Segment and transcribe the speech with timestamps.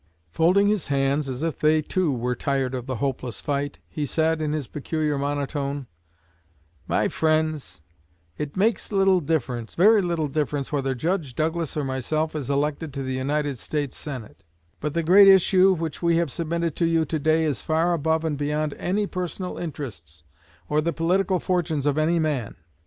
[0.31, 4.41] Folding his hands, as if they too were tired of the hopeless fight, he said,
[4.41, 5.85] in his peculiar monotone:
[6.87, 7.81] "My friends,
[8.35, 13.03] it makes little difference, very little difference, whether Judge Douglas or myself is elected to
[13.03, 14.43] the United States Senate;
[14.79, 18.25] but the great issue which we have submitted to you to day is far above
[18.25, 20.23] and beyond any personal interests
[20.67, 22.55] or the political fortunes of any man.